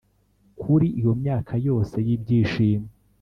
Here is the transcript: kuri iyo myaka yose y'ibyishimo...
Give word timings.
kuri 0.61 0.87
iyo 0.99 1.11
myaka 1.21 1.53
yose 1.67 1.95
y'ibyishimo... 2.07 2.87